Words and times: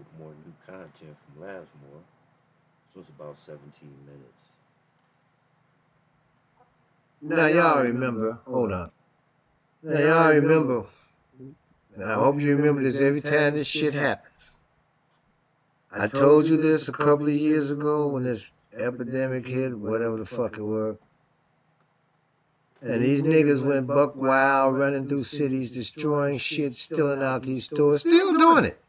with 0.00 0.18
more 0.18 0.32
new 0.44 0.54
content 0.66 1.16
from 1.24 1.44
Lazmor. 1.44 2.00
So 2.92 3.00
it's 3.00 3.08
about 3.10 3.38
17 3.38 3.60
minutes. 4.06 4.24
Now 7.22 7.46
y'all 7.46 7.82
remember, 7.82 8.38
hold 8.46 8.72
on. 8.72 8.90
Now 9.82 9.98
y'all 9.98 10.32
remember, 10.32 10.86
and 11.94 12.04
I 12.04 12.14
hope 12.14 12.40
you 12.40 12.56
remember 12.56 12.82
this 12.82 13.00
every 13.00 13.20
time 13.20 13.54
this 13.54 13.66
shit 13.66 13.94
happens. 13.94 14.50
I 15.92 16.06
told 16.06 16.46
you 16.46 16.56
this 16.56 16.88
a 16.88 16.92
couple 16.92 17.26
of 17.26 17.34
years 17.34 17.70
ago 17.70 18.08
when 18.08 18.24
this 18.24 18.50
epidemic 18.78 19.46
hit, 19.46 19.76
whatever 19.76 20.16
the 20.16 20.24
fuck 20.24 20.56
it 20.56 20.62
was. 20.62 20.96
And 22.82 23.02
these 23.02 23.22
niggas 23.22 23.62
went 23.62 23.86
buck 23.86 24.16
wild, 24.16 24.78
running 24.78 25.06
through 25.06 25.24
cities, 25.24 25.70
destroying 25.70 26.38
shit, 26.38 26.72
stealing 26.72 27.22
out 27.22 27.42
these 27.42 27.64
stores, 27.64 28.00
still 28.00 28.38
doing 28.38 28.64
it. 28.64 28.80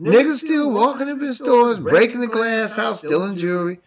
Niggas 0.00 0.38
still 0.38 0.70
walking 0.70 1.08
up 1.08 1.20
in 1.20 1.34
stores, 1.34 1.78
breaking 1.78 2.20
the 2.20 2.26
glass 2.26 2.78
out, 2.78 2.98
stealing 2.98 3.36
jewelry, 3.36 3.78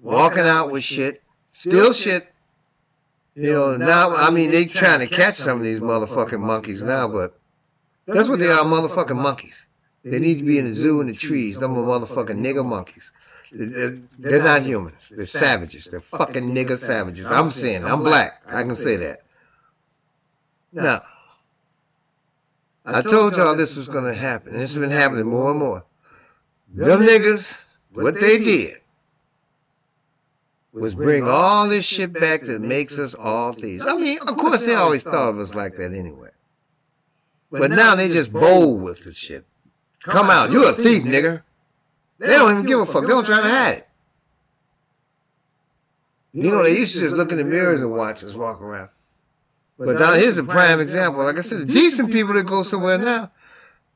walking 0.00 0.42
out 0.42 0.70
with 0.70 0.82
shit, 0.82 1.22
still 1.52 1.92
shit. 1.92 2.26
You 3.34 3.52
know, 3.52 3.76
now, 3.76 4.14
I 4.14 4.30
mean, 4.30 4.50
they 4.50 4.66
trying 4.66 5.00
to 5.00 5.06
catch 5.06 5.34
some 5.34 5.58
of 5.58 5.64
these 5.64 5.80
motherfucking 5.80 6.40
monkeys 6.40 6.82
now, 6.82 7.08
but 7.08 7.38
that's 8.06 8.28
what 8.28 8.40
they 8.40 8.48
are, 8.48 8.64
motherfucking 8.64 9.16
monkeys. 9.16 9.64
They 10.04 10.18
need 10.18 10.38
to 10.38 10.44
be 10.44 10.58
in 10.58 10.66
the 10.66 10.72
zoo 10.72 11.00
in 11.00 11.06
the 11.06 11.14
trees. 11.14 11.58
Them 11.58 11.78
are 11.78 11.84
motherfucking 11.84 12.40
nigger 12.40 12.66
monkeys. 12.66 13.12
They're, 13.52 13.98
they're 14.18 14.42
not 14.42 14.62
humans. 14.62 15.12
They're 15.14 15.26
savages. 15.26 15.84
They're 15.86 16.00
fucking 16.00 16.52
nigger 16.52 16.76
savages. 16.76 17.28
I'm 17.28 17.50
saying, 17.50 17.84
I'm 17.84 18.02
black. 18.02 18.42
I 18.46 18.62
can 18.62 18.74
say 18.74 18.96
that. 18.96 19.22
Now, 20.72 21.02
I 22.84 23.00
told 23.02 23.36
y'all 23.36 23.56
this 23.56 23.76
was 23.76 23.88
going 23.88 24.04
to 24.04 24.14
happen. 24.14 24.54
This 24.54 24.74
has 24.74 24.80
been 24.80 24.90
happening 24.90 25.26
more 25.26 25.50
and 25.50 25.58
more. 25.58 25.84
Them 26.74 27.02
niggas, 27.02 27.56
what 27.92 28.18
they 28.18 28.38
did 28.38 28.80
was 30.72 30.94
bring 30.94 31.28
all 31.28 31.68
this 31.68 31.84
shit 31.84 32.12
back 32.12 32.42
that 32.42 32.60
makes 32.60 32.98
us 32.98 33.14
all 33.14 33.52
thieves. 33.52 33.84
I 33.86 33.94
mean, 33.94 34.18
of 34.20 34.36
course, 34.36 34.64
they 34.64 34.74
always 34.74 35.02
thought 35.02 35.30
of 35.30 35.38
us 35.38 35.54
like 35.54 35.76
that 35.76 35.92
anyway. 35.92 36.30
But 37.50 37.70
now 37.70 37.94
they 37.94 38.08
just 38.08 38.32
bold 38.32 38.82
with 38.82 39.04
this 39.04 39.16
shit. 39.16 39.44
Come 40.02 40.30
out. 40.30 40.50
You're 40.50 40.70
a 40.70 40.72
thief, 40.72 41.04
nigga. 41.04 41.42
They 42.18 42.28
don't 42.28 42.52
even 42.52 42.66
give 42.66 42.80
a 42.80 42.86
fuck. 42.86 43.02
They 43.02 43.10
don't 43.10 43.26
try 43.26 43.42
to 43.42 43.48
hide 43.48 43.74
it. 43.78 43.88
You 46.32 46.50
know, 46.50 46.62
they 46.62 46.76
used 46.76 46.94
to 46.94 47.00
just 47.00 47.14
look 47.14 47.30
in 47.30 47.38
the 47.38 47.44
mirrors 47.44 47.82
and 47.82 47.92
watch 47.92 48.24
us 48.24 48.34
walk 48.34 48.62
around. 48.62 48.88
But 49.78 49.98
now 49.98 50.14
here's 50.14 50.36
a 50.36 50.44
prime 50.44 50.80
example. 50.80 51.24
Like 51.24 51.38
I 51.38 51.42
said, 51.42 51.60
the 51.60 51.64
decent 51.66 52.12
people 52.12 52.34
that 52.34 52.44
go 52.44 52.62
somewhere 52.62 52.98
now, 52.98 53.30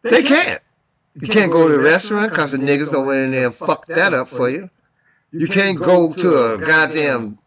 they 0.03 0.23
can't. 0.23 0.61
You 1.21 1.29
can't 1.29 1.51
go 1.51 1.69
to 1.69 1.75
a 1.75 1.79
restaurant 1.79 2.31
because 2.31 2.53
the 2.53 2.59
niggas 2.59 2.93
don't 2.93 3.07
went 3.07 3.21
in 3.21 3.31
there 3.33 3.47
and 3.47 3.55
fuck 3.55 3.87
that 3.87 4.13
up 4.13 4.29
for 4.29 4.51
you. 4.51 4.69
You 5.33 5.47
can't 5.47 5.79
go 5.79 6.13
to 6.13 6.55
a 6.55 6.59
goddamn 6.59 7.39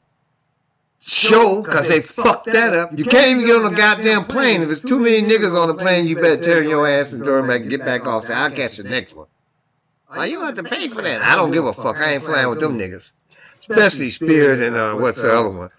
show 0.99 1.61
because 1.61 1.87
they 1.87 2.01
fucked 2.01 2.47
that 2.47 2.73
up. 2.73 2.97
You 2.97 3.05
can't 3.05 3.29
even 3.31 3.45
get 3.45 3.55
on 3.63 3.73
a 3.73 3.75
goddamn 3.75 4.25
plane. 4.25 4.61
If 4.61 4.67
there's 4.67 4.81
too 4.81 4.99
many 4.99 5.21
niggas 5.21 5.55
on 5.55 5.67
the 5.67 5.75
plane, 5.75 6.07
you 6.07 6.15
better 6.15 6.41
turn 6.41 6.67
your 6.67 6.87
ass 6.87 7.13
and 7.13 7.23
turn 7.23 7.47
back 7.47 7.61
and 7.61 7.69
get 7.69 7.85
back 7.85 8.05
off. 8.05 8.25
Say, 8.25 8.33
I'll 8.33 8.51
catch 8.51 8.77
the 8.77 8.83
next 8.83 9.15
one. 9.15 9.27
Why 10.07 10.25
you 10.25 10.41
have 10.41 10.55
to 10.55 10.63
pay 10.63 10.87
for 10.87 11.01
that? 11.03 11.21
I 11.21 11.35
don't 11.35 11.51
give 11.51 11.65
a 11.65 11.73
fuck. 11.73 11.97
I 11.97 12.13
ain't 12.13 12.23
flying 12.23 12.49
with 12.49 12.59
them 12.59 12.77
niggas. 12.77 13.11
Especially 13.59 14.09
Spirit 14.09 14.61
and 14.61 14.75
uh, 14.75 14.95
what's 14.95 15.21
the 15.21 15.31
other 15.31 15.49
one? 15.51 15.69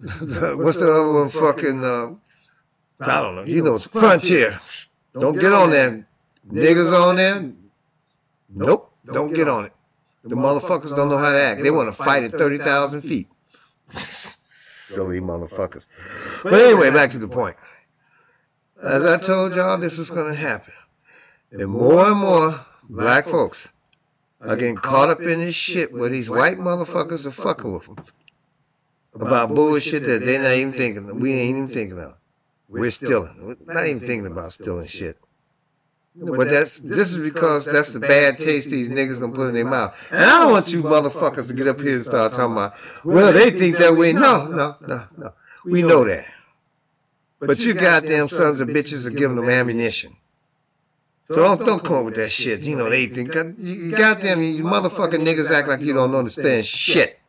What's 0.00 0.78
the 0.78 0.90
other 0.90 1.12
one? 1.12 1.28
Fucking 1.28 1.84
uh, 1.84 2.14
I 3.00 3.20
don't 3.20 3.36
know. 3.36 3.44
You 3.44 3.62
know, 3.62 3.74
it's 3.76 3.86
Frontier. 3.86 4.58
Don't 5.12 5.38
get 5.38 5.52
on 5.52 5.70
there. 5.70 6.06
Niggas 6.50 6.92
on 6.92 7.16
there. 7.16 7.52
Nope. 8.48 8.92
Don't 9.04 9.34
get 9.34 9.48
on 9.48 9.66
it. 9.66 9.72
The 10.24 10.36
motherfuckers 10.36 10.94
don't 10.94 11.08
know 11.08 11.18
how 11.18 11.32
to 11.32 11.40
act. 11.40 11.62
They 11.62 11.70
want 11.70 11.88
to 11.88 11.92
fight 11.92 12.24
at 12.24 12.32
30,000 12.32 13.02
feet. 13.02 13.28
Silly 13.90 15.20
motherfuckers. 15.20 15.88
But 16.42 16.54
anyway, 16.54 16.90
back 16.90 17.10
to 17.12 17.18
the 17.18 17.28
point. 17.28 17.56
As 18.82 19.04
I 19.04 19.18
told 19.18 19.54
y'all, 19.54 19.78
this 19.78 19.98
was 19.98 20.10
going 20.10 20.32
to 20.32 20.38
happen. 20.38 20.72
And 21.52 21.68
more 21.68 22.06
and 22.06 22.18
more 22.18 22.64
black 22.88 23.26
folks 23.26 23.70
are 24.40 24.56
getting 24.56 24.76
caught 24.76 25.10
up 25.10 25.20
in 25.20 25.40
this 25.40 25.54
shit 25.54 25.92
where 25.92 26.08
these 26.08 26.30
white 26.30 26.58
motherfuckers 26.58 27.26
are 27.26 27.30
fucking 27.30 27.72
with 27.72 27.86
them 27.86 27.96
about 29.14 29.54
bullshit 29.54 30.04
that 30.04 30.24
they're 30.24 30.42
not 30.42 30.52
even 30.52 30.72
thinking. 30.72 31.20
We 31.20 31.32
ain't 31.34 31.56
even 31.56 31.68
thinking 31.68 31.98
of. 31.98 32.14
We're 32.68 32.90
stealing. 32.90 33.56
We're 33.66 33.74
not 33.74 33.86
even 33.86 34.00
thinking 34.00 34.26
about 34.26 34.52
stealing 34.52 34.86
shit. 34.86 35.18
But 36.16 36.48
that's 36.48 36.76
this 36.78 37.12
is 37.12 37.18
because 37.18 37.64
that's 37.66 37.92
the 37.92 38.00
bad 38.00 38.38
taste 38.38 38.68
these 38.70 38.90
niggas 38.90 39.20
gonna 39.20 39.32
put 39.32 39.48
in 39.48 39.54
their 39.54 39.64
mouth. 39.64 39.94
And 40.10 40.20
I 40.20 40.40
don't 40.40 40.52
want 40.52 40.72
you 40.72 40.82
motherfuckers 40.82 41.48
to 41.48 41.54
get 41.54 41.68
up 41.68 41.80
here 41.80 41.94
and 41.94 42.04
start 42.04 42.32
talking 42.32 42.52
about, 42.52 42.74
well, 43.04 43.32
they 43.32 43.50
think 43.50 43.76
that 43.78 43.96
way. 43.96 44.12
No, 44.12 44.46
no, 44.46 44.76
no, 44.86 45.04
no. 45.16 45.32
We 45.64 45.82
know 45.82 46.04
that. 46.04 46.26
But 47.38 47.60
you 47.60 47.74
goddamn 47.74 48.28
sons 48.28 48.60
of 48.60 48.68
bitches 48.68 49.06
are 49.06 49.10
giving 49.10 49.36
them 49.36 49.48
ammunition. 49.48 50.16
So 51.28 51.36
don't, 51.36 51.64
don't 51.64 51.82
come 51.82 51.98
up 51.98 52.04
with 52.06 52.16
that 52.16 52.28
shit. 52.28 52.62
You 52.62 52.74
know, 52.74 52.90
they 52.90 53.06
think, 53.06 53.32
you 53.56 53.92
goddamn, 53.96 54.42
you 54.42 54.64
motherfucking 54.64 55.24
niggas 55.24 55.48
act 55.50 55.68
like 55.68 55.80
you 55.80 55.94
don't 55.94 56.12
understand 56.12 56.66
shit. 56.66 57.19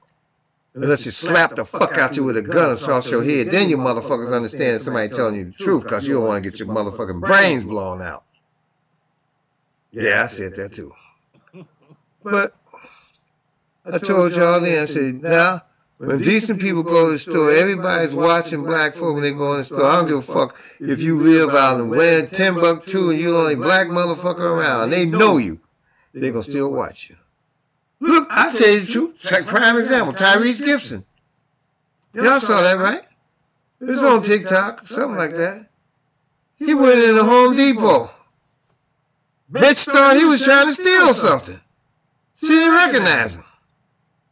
Unless 0.74 1.06
you 1.06 1.12
slap 1.12 1.56
the 1.56 1.66
fuck 1.66 1.98
out 1.98 2.16
you 2.16 2.24
with 2.24 2.38
a 2.38 2.42
gun 2.42 2.72
across 2.72 3.12
your 3.12 3.24
head, 3.24 3.52
then 3.52 3.70
you 3.70 3.78
motherfuckers 3.78 4.34
understand 4.34 4.82
somebody 4.82 5.10
telling 5.10 5.36
you 5.36 5.46
the 5.46 5.52
truth 5.52 5.84
because 5.84 6.08
you 6.08 6.16
don't 6.16 6.26
want 6.26 6.44
to 6.44 6.50
get 6.50 6.60
your 6.60 6.70
motherfucking 6.70 7.20
brains 7.20 7.64
blown 7.66 8.02
out. 8.02 8.24
Yeah, 9.92 10.24
I 10.24 10.28
said 10.28 10.56
that 10.56 10.74
too. 10.74 10.94
But 12.24 12.56
I 13.84 13.98
told 13.98 14.34
y'all 14.34 14.60
then, 14.60 14.84
I 14.84 14.86
said, 14.86 15.24
now, 15.24 15.64
when 15.98 16.20
decent 16.20 16.62
people 16.62 16.84
go 16.84 17.08
to 17.08 17.14
the 17.14 17.20
store, 17.20 17.52
everybody's 17.52 18.14
watching 18.14 18.64
black 18.64 18.94
folk 18.94 19.16
when 19.16 19.24
they 19.24 19.32
go 19.32 19.54
in 19.54 19.58
the 19.58 19.66
store. 19.66 19.86
I 19.86 19.96
don't 19.96 20.08
give 20.08 20.18
a 20.18 20.22
fuck 20.22 20.56
if 20.80 21.00
you 21.00 21.18
live 21.20 21.50
out 21.50 21.80
in 21.80 21.90
Wayne, 21.90 22.28
Timbuktu, 22.28 23.10
and 23.10 23.20
you're 23.20 23.32
the 23.32 23.38
only 23.40 23.56
black 23.56 23.88
motherfucker 23.88 24.40
around. 24.40 24.92
They 24.92 25.06
know 25.06 25.38
you. 25.38 25.60
They're 26.14 26.32
going 26.32 26.44
to 26.44 26.50
still 26.50 26.72
watch 26.72 27.10
you. 27.10 27.16
Look, 28.02 28.28
I 28.32 28.52
tell 28.52 28.68
you 28.68 28.80
the 28.82 28.92
truth. 28.92 29.46
Prime 29.46 29.78
example, 29.78 30.14
Tyrese 30.14 30.66
Gibson. 30.66 31.06
Y'all 32.14 32.40
saw 32.40 32.62
that, 32.62 32.78
right? 32.78 33.04
It 33.80 33.86
was 33.86 34.04
on 34.04 34.24
TikTok, 34.24 34.82
something 34.82 35.18
like 35.18 35.36
that. 35.38 35.68
He 36.58 36.74
went 36.74 37.00
in 37.00 37.16
the 37.16 37.24
Home 37.24 37.56
Depot. 37.56 38.10
Bitch 39.52 39.86
thought 39.86 40.18
he 40.18 40.26
was 40.26 40.44
trying 40.44 40.68
to 40.68 40.74
steal 40.74 41.14
something. 41.14 41.60
She 42.40 42.48
didn't 42.48 42.74
recognize 42.74 43.36
him. 43.36 43.44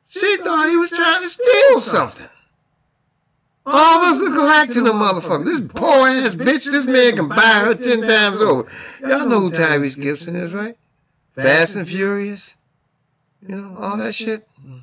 She 0.10 0.38
thought 0.38 0.70
he 0.70 0.76
was 0.76 0.90
trying 0.90 1.22
to 1.22 1.30
steal 1.30 1.80
something. 1.80 2.28
All 3.66 3.98
of 4.00 4.12
us 4.12 4.20
look 4.20 4.34
alike 4.34 4.72
to 4.72 4.82
the 4.82 4.94
motherfucker. 4.94 5.46
This 5.46 5.62
poor 5.62 6.08
ass 6.08 6.34
bitch, 6.34 6.72
this 6.72 6.88
man 6.88 7.16
can 7.16 7.28
buy 7.28 7.64
her 7.66 7.76
ten 7.76 8.02
times 8.02 8.42
over. 8.42 8.68
Y'all 9.00 9.28
know 9.28 9.42
who 9.42 9.52
Tyrese 9.52 10.00
Gibson 10.00 10.36
is, 10.36 10.54
right? 10.54 10.76
Fast 11.36 11.76
and 11.76 11.88
Furious. 11.88 12.56
You 13.48 13.56
know, 13.56 13.78
all 13.80 13.98
that 13.98 14.14
shit. 14.14 14.48
Mm. 14.64 14.82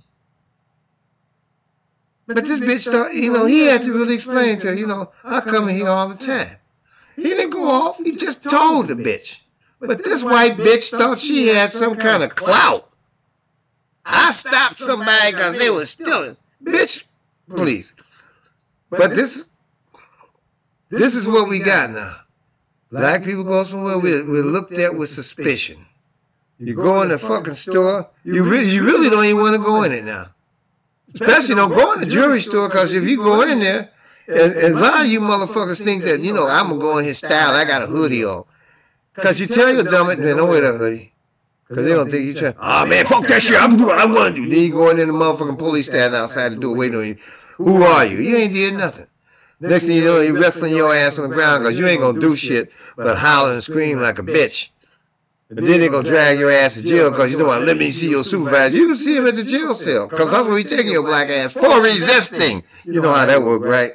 But 2.26 2.44
this 2.44 2.58
bitch 2.58 2.90
thought, 2.90 3.14
you 3.14 3.32
know, 3.32 3.46
he 3.46 3.66
had 3.66 3.82
to 3.82 3.92
really 3.92 4.14
explain 4.14 4.58
to 4.58 4.68
her, 4.68 4.74
you 4.74 4.86
know, 4.86 5.12
I 5.22 5.40
come 5.40 5.68
in 5.68 5.76
here 5.76 5.88
all 5.88 6.08
the 6.08 6.26
time. 6.26 6.56
He 7.14 7.22
didn't 7.22 7.50
go 7.50 7.68
off, 7.68 7.98
he 7.98 8.16
just 8.16 8.42
told 8.42 8.88
the 8.88 8.94
bitch. 8.94 9.40
But 9.78 10.02
this 10.02 10.24
white 10.24 10.56
bitch 10.56 10.90
thought 10.90 11.18
she 11.18 11.48
had 11.48 11.70
some 11.70 11.94
kind 11.96 12.22
of 12.22 12.34
clout. 12.34 12.90
I 14.04 14.32
stopped 14.32 14.76
somebody 14.76 15.32
because 15.32 15.58
they 15.58 15.70
were 15.70 15.86
stealing. 15.86 16.36
Bitch, 16.62 17.04
please. 17.48 17.94
But 18.90 19.14
this, 19.14 19.48
this 20.90 21.14
is 21.14 21.28
what 21.28 21.48
we 21.48 21.60
got 21.60 21.90
now. 21.90 22.16
Black 22.90 23.24
people 23.24 23.44
go 23.44 23.64
somewhere, 23.64 23.98
we're, 23.98 24.28
we're 24.28 24.42
looked 24.42 24.72
at 24.72 24.94
with 24.94 25.10
suspicion. 25.10 25.84
You 26.58 26.74
go 26.74 27.02
in 27.02 27.10
the 27.10 27.18
fucking 27.18 27.54
store, 27.54 28.08
you 28.24 28.44
really, 28.44 28.70
you 28.70 28.84
really 28.84 29.10
don't 29.10 29.24
even 29.24 29.40
want 29.40 29.56
to 29.56 29.62
go 29.62 29.82
in 29.82 29.92
it 29.92 30.04
now. 30.04 30.26
Especially 31.14 31.54
don't 31.54 31.72
go 31.72 31.92
in 31.92 32.00
the 32.00 32.06
jewelry 32.06 32.40
store 32.40 32.68
because 32.68 32.94
if 32.94 33.04
you 33.04 33.18
go 33.18 33.42
in 33.42 33.60
there, 33.60 33.90
and, 34.28 34.52
and 34.52 34.74
a 34.74 34.78
lot 34.78 35.02
of 35.02 35.06
you 35.06 35.20
motherfuckers 35.20 35.82
think 35.82 36.02
that, 36.04 36.20
you 36.20 36.32
know, 36.32 36.46
I'm 36.46 36.68
going 36.68 36.80
to 36.80 36.84
go 36.84 36.98
in 36.98 37.04
his 37.04 37.18
style, 37.18 37.54
I 37.54 37.64
got 37.64 37.82
a 37.82 37.86
hoodie 37.86 38.24
on. 38.24 38.44
Because 39.14 39.38
you 39.38 39.46
tell 39.46 39.72
your 39.72 39.84
dumb 39.84 40.10
it, 40.10 40.18
man, 40.18 40.36
don't 40.36 40.48
wear 40.48 40.60
that 40.60 40.78
hoodie. 40.78 41.12
Because 41.68 41.84
they 41.84 41.92
don't 41.92 42.10
think 42.10 42.24
you 42.24 42.34
trying, 42.34 42.54
oh 42.54 42.60
ah, 42.60 42.86
man, 42.88 43.04
fuck 43.06 43.26
that 43.26 43.42
shit, 43.42 43.60
I'm 43.60 43.76
doing 43.76 43.88
what 43.88 43.98
I 43.98 44.06
want 44.06 44.36
to 44.36 44.42
do. 44.42 44.48
Then 44.48 44.62
you 44.62 44.72
go 44.72 44.90
in 44.90 44.96
there, 44.96 45.06
the 45.06 45.12
motherfucking 45.12 45.58
police 45.58 45.86
standing 45.86 46.18
outside 46.18 46.52
the 46.52 46.56
door 46.56 46.76
waiting 46.76 46.98
on 46.98 47.06
you. 47.06 47.16
Who 47.56 47.82
are 47.82 48.04
you? 48.04 48.18
You 48.18 48.36
ain't 48.36 48.54
did 48.54 48.74
nothing. 48.74 49.06
Next 49.58 49.84
thing 49.86 49.96
you 49.96 50.04
know, 50.04 50.20
you 50.20 50.38
wrestling 50.38 50.76
your 50.76 50.94
ass 50.94 51.18
on 51.18 51.30
the 51.30 51.34
ground 51.34 51.62
because 51.62 51.78
you 51.78 51.86
ain't 51.86 52.00
going 52.00 52.16
to 52.16 52.20
do 52.20 52.36
shit 52.36 52.70
but 52.96 53.16
holler 53.16 53.52
and 53.52 53.62
scream 53.62 54.00
like 54.00 54.18
a 54.18 54.22
bitch. 54.22 54.68
And 55.48 55.58
then 55.58 55.80
they're 55.80 55.90
gonna 55.90 56.08
drag 56.08 56.38
your 56.38 56.50
ass 56.50 56.74
to 56.74 56.82
jail 56.82 57.10
because 57.10 57.30
you 57.30 57.38
don't 57.38 57.46
want 57.46 57.60
to 57.60 57.66
let 57.66 57.76
me 57.76 57.86
see 57.90 58.10
your 58.10 58.24
supervisor. 58.24 58.76
You 58.76 58.88
can 58.88 58.96
see 58.96 59.16
him 59.16 59.26
at 59.26 59.36
the 59.36 59.44
jail 59.44 59.74
cell 59.74 60.08
because 60.08 60.30
that's 60.30 60.44
what 60.44 60.54
we 60.54 60.64
taking 60.64 60.92
your 60.92 61.04
black 61.04 61.28
ass 61.28 61.54
for 61.54 61.80
resisting. 61.80 62.64
You 62.84 63.00
know 63.00 63.12
how 63.12 63.26
that 63.26 63.42
work, 63.42 63.62
right? 63.62 63.92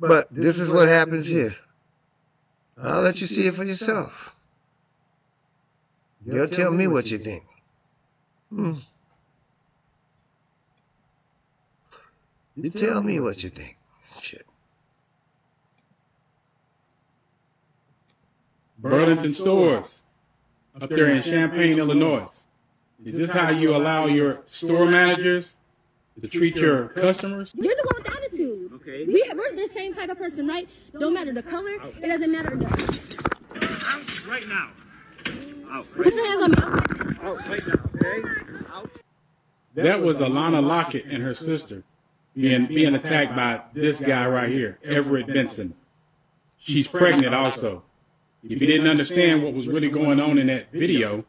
But 0.00 0.28
this 0.30 0.58
is 0.58 0.70
what 0.70 0.88
happens 0.88 1.26
here. 1.26 1.54
I'll 2.80 3.02
let 3.02 3.20
you 3.20 3.26
see 3.26 3.46
it 3.46 3.54
for 3.54 3.64
yourself. 3.64 4.34
You'll 6.24 6.48
tell 6.48 6.70
me 6.70 6.86
what 6.86 7.10
you 7.10 7.18
think. 7.18 7.44
Hmm. 8.50 8.74
You 12.56 12.70
tell 12.70 13.02
me 13.02 13.20
what 13.20 13.42
you 13.42 13.50
think. 13.50 13.77
Burlington 18.78 19.34
stores 19.34 20.04
up 20.80 20.90
there 20.90 21.08
in 21.08 21.22
Champaign, 21.22 21.78
Illinois. 21.78 22.28
Is 23.04 23.18
this 23.18 23.32
how 23.32 23.50
you 23.50 23.74
allow 23.76 24.06
your 24.06 24.42
store 24.44 24.86
managers 24.86 25.56
to 26.20 26.28
treat 26.28 26.56
your 26.56 26.88
customers? 26.88 27.52
You're 27.56 27.74
the 27.74 27.82
one 27.92 28.02
with 28.02 28.16
attitude. 28.16 28.72
Okay. 28.74 29.04
We, 29.04 29.24
we're 29.34 29.56
the 29.56 29.68
same 29.68 29.94
type 29.94 30.10
of 30.10 30.18
person, 30.18 30.46
right? 30.46 30.68
Don't 30.98 31.14
matter 31.14 31.32
the 31.32 31.42
color. 31.42 31.70
It 32.02 32.06
doesn't 32.06 32.30
matter. 32.30 32.56
The, 32.56 32.66
Out 33.88 34.28
right 34.28 34.48
now. 34.48 34.70
Out 35.70 35.92
put 35.92 36.14
your 36.14 36.26
hands 36.26 36.42
on 36.42 36.50
me. 36.50 37.18
Out 37.22 37.48
right 37.48 37.66
now. 37.66 37.74
Okay. 37.96 38.28
Out. 38.72 38.90
That 39.74 40.02
was 40.02 40.18
Alana 40.18 40.64
Lockett 40.64 41.04
and 41.06 41.22
her 41.22 41.34
sister 41.34 41.84
being 42.34 42.66
being 42.66 42.94
attacked 42.94 43.34
by 43.34 43.62
this 43.74 44.00
guy 44.00 44.26
right 44.26 44.50
here, 44.50 44.78
Everett 44.84 45.26
Benson. 45.26 45.74
She's 46.56 46.88
pregnant 46.88 47.34
also. 47.34 47.84
If 48.44 48.60
you 48.60 48.66
didn't 48.66 48.86
understand 48.86 49.42
what 49.42 49.52
was 49.52 49.66
really 49.68 49.90
going 49.90 50.20
on 50.20 50.38
in 50.38 50.46
that 50.46 50.72
video, 50.72 51.24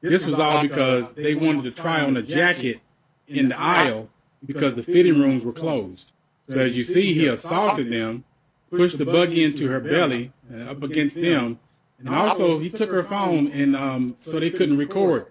this 0.00 0.24
was 0.24 0.38
all 0.38 0.62
because 0.62 1.14
they 1.14 1.34
wanted 1.34 1.64
to 1.64 1.70
try 1.70 2.02
on 2.02 2.16
a 2.16 2.22
jacket 2.22 2.80
in 3.26 3.48
the 3.50 3.58
aisle 3.58 4.10
because 4.44 4.74
the 4.74 4.82
fitting 4.82 5.18
rooms 5.18 5.44
were 5.44 5.52
closed. 5.52 6.12
So 6.48 6.58
as 6.58 6.76
you 6.76 6.84
see, 6.84 7.14
he 7.14 7.26
assaulted 7.26 7.90
them, 7.90 8.24
pushed 8.70 8.98
the 8.98 9.04
buggy 9.04 9.44
into 9.44 9.68
her 9.68 9.80
belly 9.80 10.32
and 10.48 10.68
up 10.68 10.82
against 10.82 11.20
them, 11.20 11.58
and 11.98 12.08
also 12.08 12.58
he 12.58 12.68
took 12.68 12.90
her 12.90 13.02
phone 13.02 13.48
and 13.48 13.76
um, 13.76 14.14
so 14.16 14.40
they 14.40 14.50
couldn't 14.50 14.78
record. 14.78 15.26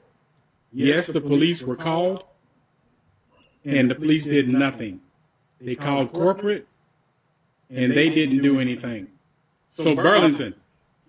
Yes, 0.71 1.07
the 1.07 1.21
police 1.21 1.63
were 1.63 1.75
called, 1.75 2.24
and 3.65 3.89
the 3.89 3.95
police 3.95 4.25
did 4.25 4.47
nothing. 4.47 5.01
They 5.59 5.75
called 5.75 6.13
corporate, 6.13 6.68
and 7.69 7.92
they 7.94 8.09
didn't 8.09 8.42
do 8.44 8.59
anything. 8.59 9.07
So 9.68 9.95
Burlington, 9.95 10.56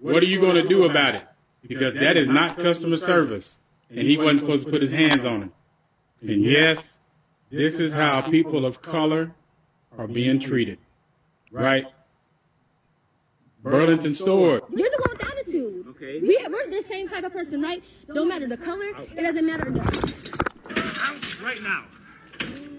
what 0.00 0.22
are 0.22 0.26
you 0.26 0.40
going 0.40 0.56
to 0.56 0.66
do 0.66 0.84
about 0.84 1.14
it? 1.14 1.26
Because 1.66 1.94
that 1.94 2.16
is 2.16 2.26
not 2.26 2.58
customer 2.58 2.96
service, 2.96 3.60
and 3.90 4.00
he 4.00 4.16
wasn't 4.16 4.40
supposed 4.40 4.64
to 4.64 4.70
put 4.70 4.80
his 4.80 4.90
hands 4.90 5.24
on 5.24 5.42
him. 5.42 5.52
And 6.22 6.42
yes, 6.42 7.00
this 7.50 7.80
is 7.80 7.92
how 7.92 8.22
people 8.22 8.64
of 8.64 8.82
color 8.82 9.34
are 9.96 10.06
being 10.06 10.40
treated, 10.40 10.78
right? 11.50 11.86
Burlington 13.62 14.14
store. 14.14 14.62
You're 14.70 14.88
the 14.88 15.02
one 15.06 15.18
with 15.18 15.26
attitude. 15.26 15.86
Okay. 15.90 16.20
We, 16.20 16.38
we're 16.48 16.70
the 16.70 16.82
same 16.82 17.08
type 17.08 17.24
of 17.24 17.32
person, 17.32 17.60
right? 17.60 17.82
Don't 18.14 18.28
matter 18.28 18.46
the 18.46 18.56
color. 18.56 18.86
It 19.14 19.20
doesn't 19.20 19.44
matter. 19.44 19.70
The, 19.70 19.80
Out 21.04 21.42
right 21.42 21.62
now. 21.62 21.84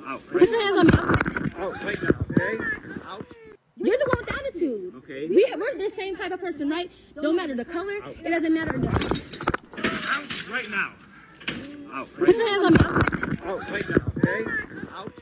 Out 0.07 0.27
put 0.27 0.49
your 0.49 0.61
hands 0.61 0.79
on 0.79 0.87
me. 0.87 1.63
Out 1.63 1.83
right 1.83 2.01
now. 2.01 2.09
Okay. 2.31 2.57
Out. 3.05 3.25
You're 3.83 3.97
the 3.97 4.05
one 4.13 4.25
with 4.25 4.33
attitude. 4.35 4.95
Okay. 4.97 5.27
We, 5.27 5.53
we're 5.57 5.77
the 5.77 5.89
same 5.89 6.15
type 6.15 6.31
of 6.31 6.39
person, 6.39 6.69
right? 6.69 6.91
Don't 7.15 7.35
matter 7.35 7.55
the 7.55 7.65
color. 7.65 7.93
It 8.23 8.29
doesn't 8.29 8.53
matter. 8.53 8.77
The, 8.77 8.87
Out 10.11 10.49
right 10.51 10.69
now. 10.69 10.91
Out 11.93 12.13
put 12.13 12.29
your 12.35 12.47
hands 12.47 12.65
on 12.65 12.73
me. 12.73 13.37
Out 13.43 13.69
right 13.71 13.89
now. 13.89 13.95
Okay. 14.17 14.51
Out. 14.93 15.13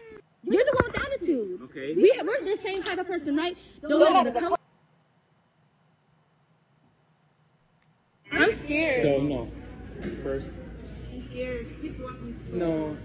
You're 0.44 0.64
the 0.66 0.78
one 0.82 0.92
with 0.92 1.00
attitude. 1.00 1.62
Okay. 1.64 1.94
We, 1.96 2.14
we're 2.24 2.44
the 2.46 2.58
same 2.58 2.84
type 2.84 2.98
of 3.00 3.08
person, 3.08 3.36
right? 3.38 3.58
Don't 3.88 4.14
matter 4.14 4.32
the 4.32 4.40
color. 4.40 4.58
I'm 8.32 8.54
scared. 8.54 9.02
So 9.04 9.22
no, 9.22 9.52
first, 10.24 10.52
I'm 11.12 11.22
scared. 11.22 11.68
Keep 11.82 12.00
walking. 12.00 12.40
no, 12.52 12.96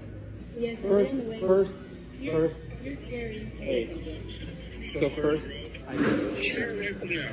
Yes, 0.56 0.78
first, 0.80 1.10
in 1.12 1.24
the 1.24 1.30
way. 1.30 1.40
first, 1.40 1.72
You're, 2.20 2.48
first. 2.48 2.56
you're 2.82 2.94
scary. 2.96 3.50
Hey, 3.58 4.30
so 5.00 5.10
first, 5.10 5.46
I 5.88 5.92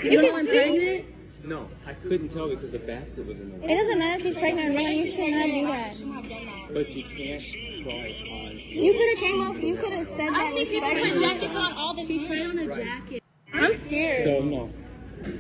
You 0.04 0.22
know 0.22 0.36
I'm 0.38 0.48
pregnant. 0.48 1.06
No, 1.44 1.68
I 1.88 1.94
couldn't 1.94 2.30
tell 2.30 2.50
because 2.50 2.70
the 2.72 2.78
basket 2.80 3.26
was 3.26 3.40
in 3.40 3.60
the 3.60 3.66
It 3.66 3.76
doesn't 3.76 3.98
matter 4.00 4.18
if 4.18 4.24
she's 4.24 4.36
pregnant 4.36 4.70
or 4.70 4.74
not. 4.80 4.92
You 4.94 5.10
should 5.12 5.32
not 5.32 5.46
do 5.48 5.66
that. 5.68 5.88
have 5.88 6.30
done 6.30 6.46
that. 6.46 6.74
But 6.74 6.90
you 6.96 7.04
can't 7.04 7.44
try 7.84 8.16
on. 8.32 8.60
You 8.60 8.94
could 8.94 9.10
have 9.10 9.18
came 9.20 9.42
up. 9.42 9.58
You 9.62 9.76
could 9.76 9.94
have 9.94 10.08
said 10.08 10.30
that. 10.30 10.38
I 10.38 10.52
see 10.52 10.66
people 10.66 10.90
put 10.92 11.20
jackets 11.20 11.56
on 11.56 11.74
all 11.74 11.94
the 11.96 12.06
She 12.06 12.28
tried 12.28 12.42
on 12.46 12.60
a 12.60 12.68
jacket. 12.68 13.24
I'm 13.54 13.74
scared. 13.74 14.24
so 14.24 14.42
no, 14.44 14.70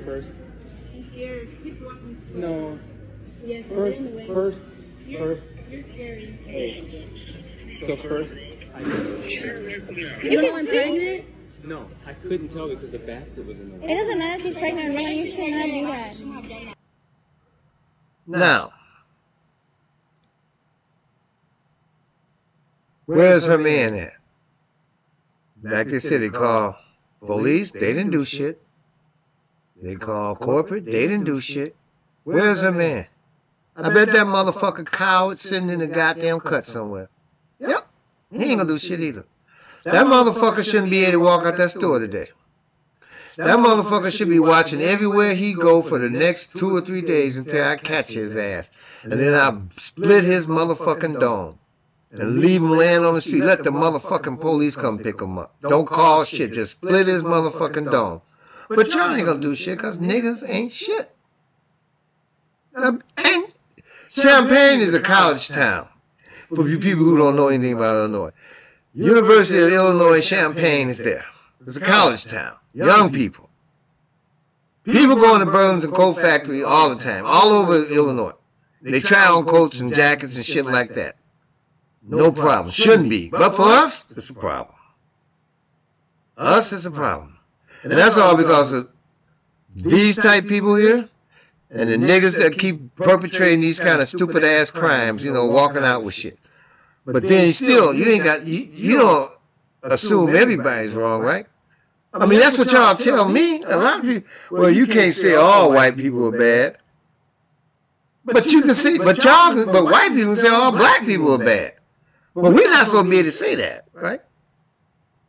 first, 0.05 0.31
I'm 0.93 1.03
scared. 1.11 1.47
Keep 1.63 1.81
walking. 1.81 2.17
no, 2.33 2.79
Yes, 3.45 3.65
first, 3.67 3.97
in 3.99 4.05
the 4.11 4.17
way. 4.17 4.27
first, 4.27 4.59
first. 5.17 5.43
you're 5.69 5.81
scary. 5.83 6.37
Hey, 6.45 7.07
so 7.87 7.95
first, 7.97 8.33
I 8.75 8.79
You 10.23 10.41
know 10.41 10.57
I'm 10.57 10.65
pregnant. 10.67 11.25
No, 11.63 11.87
I 12.05 12.13
couldn't 12.13 12.49
tell 12.49 12.67
because 12.67 12.91
the 12.91 12.99
basket 12.99 13.45
was 13.45 13.59
in 13.59 13.71
the 13.71 13.77
way. 13.85 13.93
It 13.93 13.95
doesn't 13.95 14.17
matter 14.17 14.35
if 14.35 14.43
she's 14.43 14.55
pregnant 14.55 14.89
or 14.89 14.93
not. 14.93 15.11
You 15.11 15.31
should 15.31 15.51
not 15.51 15.65
do 15.65 15.87
that. 15.87 16.13
shouldn't 16.13 16.35
have 16.35 16.49
done 16.49 16.65
that. 16.65 16.77
Now, 18.27 18.73
where's 23.05 23.45
her 23.45 23.57
man 23.57 23.95
at? 23.95 24.13
Back 25.57 25.87
they 25.87 25.99
said, 25.99 26.21
they 26.21 26.29
call 26.29 26.77
police. 27.19 27.71
They 27.71 27.93
didn't 27.93 28.11
do 28.11 28.25
shit. 28.25 28.61
They 29.81 29.95
call 29.95 30.35
corporate. 30.35 30.85
They 30.85 31.07
didn't 31.07 31.25
do 31.25 31.39
shit. 31.39 31.75
Where's 32.23 32.61
her 32.61 32.71
man? 32.71 33.07
I 33.75 33.89
bet 33.93 34.07
that 34.09 34.27
motherfucker 34.27 34.89
coward 34.89 35.37
sitting 35.39 35.69
in 35.69 35.79
the 35.79 35.87
goddamn 35.87 36.39
cut 36.39 36.65
somewhere. 36.65 37.09
Yep. 37.59 37.87
He 38.31 38.43
ain't 38.43 38.57
gonna 38.59 38.69
do 38.69 38.79
shit 38.79 38.99
either. 38.99 39.25
That 39.83 40.05
motherfucker 40.05 40.63
shouldn't 40.63 40.91
be 40.91 41.03
able 41.03 41.11
to 41.13 41.19
walk 41.19 41.45
out 41.45 41.57
that 41.57 41.71
store 41.71 41.99
today. 41.99 42.27
That 43.37 43.59
motherfucker 43.59 44.15
should 44.15 44.29
be 44.29 44.39
watching 44.39 44.81
everywhere 44.81 45.33
he 45.33 45.53
go 45.53 45.81
for 45.81 45.97
the 45.97 46.09
next 46.09 46.57
two 46.57 46.75
or 46.75 46.81
three 46.81 47.01
days 47.01 47.37
until 47.37 47.63
I 47.63 47.77
catch 47.77 48.11
his 48.11 48.35
ass. 48.35 48.69
And 49.03 49.13
then 49.13 49.33
I'll 49.33 49.63
split 49.71 50.23
his 50.23 50.47
motherfucking 50.47 51.19
dome. 51.19 51.57
And 52.11 52.39
leave 52.39 52.61
him 52.61 52.71
laying 52.71 53.05
on 53.05 53.13
the 53.13 53.21
street. 53.21 53.43
Let 53.43 53.63
the 53.63 53.71
motherfucking 53.71 54.41
police 54.41 54.75
come 54.75 54.99
pick 54.99 55.21
him 55.21 55.37
up. 55.37 55.55
Don't 55.61 55.85
call 55.85 56.25
shit. 56.25 56.51
Just 56.51 56.71
split 56.71 57.07
his 57.07 57.23
motherfucking 57.23 57.89
dome. 57.89 58.21
But 58.67 58.93
y'all 58.93 59.15
ain't 59.15 59.25
gonna 59.25 59.39
do 59.39 59.55
shit 59.55 59.77
because 59.77 59.99
niggas 59.99 60.47
ain't 60.47 60.71
shit. 60.71 61.09
And 62.75 63.01
Champaign 64.09 64.81
is 64.81 64.93
a 64.93 64.99
college 64.99 65.47
town. 65.47 65.87
For 66.53 66.67
you 66.67 66.79
people 66.79 67.05
who 67.05 67.17
don't 67.17 67.37
know 67.37 67.47
anything 67.47 67.73
about 67.73 67.95
Illinois. 67.95 68.31
University 68.93 69.61
of 69.61 69.71
Illinois 69.71 70.21
Champaign 70.21 70.89
is 70.89 70.97
there. 70.97 71.23
It's 71.61 71.77
a 71.77 71.79
college 71.79 72.25
town. 72.25 72.55
Young 72.73 73.11
people. 73.11 73.49
People 74.83 75.15
going 75.15 75.39
to 75.39 75.45
the 75.45 75.51
Burlington 75.51 75.91
Coat 75.91 76.13
Factory 76.13 76.63
all 76.63 76.93
the 76.93 77.01
time, 77.01 77.23
all 77.25 77.51
over 77.51 77.75
Illinois. 77.75 78.33
They 78.81 78.99
try 78.99 79.27
on 79.27 79.45
coats 79.45 79.79
and 79.79 79.93
jackets 79.93 80.35
and 80.35 80.43
shit 80.43 80.65
like 80.65 80.95
that. 80.95 81.15
No 82.01 82.31
problem. 82.31 82.71
Shouldn't 82.71 83.09
be. 83.09 83.29
But 83.29 83.55
for 83.55 83.63
us, 83.63 84.09
it's 84.09 84.29
a 84.29 84.33
problem. 84.33 84.75
Us 86.35 86.73
is 86.73 86.87
a 86.87 86.91
problem. 86.91 87.37
And 87.83 87.91
that's 87.91 88.17
all 88.17 88.35
because 88.35 88.71
of 88.71 88.89
these 89.75 90.17
type 90.17 90.47
people 90.47 90.75
here 90.75 91.07
and 91.69 91.89
the 91.89 91.97
niggas 91.97 92.41
that 92.41 92.57
keep 92.57 92.95
perpetrating 92.95 93.61
these 93.61 93.79
kind 93.79 94.01
of 94.01 94.09
stupid 94.09 94.43
ass 94.43 94.71
crimes, 94.71 95.23
you 95.23 95.31
know, 95.31 95.45
walking 95.45 95.83
out 95.83 96.03
with 96.03 96.15
shit. 96.15 96.37
But 97.05 97.23
then 97.23 97.51
still, 97.51 97.93
you 97.93 98.05
ain't 98.11 98.23
got, 98.23 98.45
you, 98.45 98.59
you 98.71 98.97
don't 98.97 99.31
assume 99.83 100.35
everybody's 100.35 100.93
wrong, 100.93 101.21
right? 101.21 101.45
I 102.13 102.25
mean, 102.25 102.39
that's 102.39 102.57
what 102.57 102.71
y'all 102.71 102.95
tell 102.95 103.27
me. 103.27 103.63
A 103.63 103.77
lot 103.77 103.99
of 103.99 104.05
people, 104.05 104.29
well, 104.51 104.69
you 104.69 104.85
can't 104.87 105.13
say 105.13 105.35
all 105.35 105.71
white 105.71 105.95
people 105.95 106.27
are 106.27 106.37
bad. 106.37 106.77
But 108.25 108.45
you 108.51 108.61
can 108.61 108.75
say, 108.75 108.97
but 108.97 109.23
y'all, 109.23 109.65
but 109.65 109.85
white 109.85 110.11
people 110.13 110.35
say 110.35 110.47
all 110.49 110.71
black 110.71 111.01
people 111.05 111.33
are 111.33 111.43
bad. 111.43 111.73
But 112.35 112.53
we're 112.53 112.69
not 112.69 112.85
supposed 112.85 113.05
to 113.05 113.09
be 113.11 113.17
able 113.17 113.25
to 113.25 113.31
say 113.31 113.55
that, 113.55 113.85
right? 113.93 114.21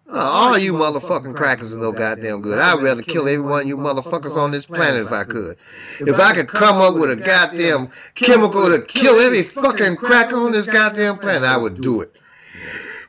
Uh, 0.09 0.19
all 0.19 0.59
you 0.59 0.73
motherfucking 0.75 1.35
crackers 1.35 1.75
are 1.75 1.79
no 1.79 1.93
goddamn 1.93 2.43
good. 2.43 2.59
I'd 2.59 2.83
rather 2.83 3.03
kill 3.03 3.29
every 3.29 3.41
one 3.41 3.63
of 3.63 3.69
you 3.69 3.77
motherfuckers 3.77 4.37
on 4.37 4.51
this 4.51 4.67
planet 4.67 5.07
if 5.07 5.13
I 5.13 5.25
could. 5.25 5.57
If 6.01 6.19
I 6.19 6.35
could 6.35 6.49
come 6.49 6.77
up 6.77 6.95
with 6.95 7.11
a 7.11 7.17
goddamn 7.17 7.89
chemical 8.15 8.67
to 8.67 8.83
kill 8.83 9.19
every 9.21 9.43
fucking 9.43 9.97
cracker 9.97 10.37
on 10.37 10.53
this 10.53 10.67
goddamn 10.67 11.19
planet, 11.19 11.45
I 11.45 11.57
would 11.57 11.81
do 11.81 12.03
it. 12.03 12.19